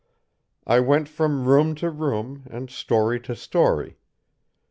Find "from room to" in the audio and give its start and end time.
1.07-1.91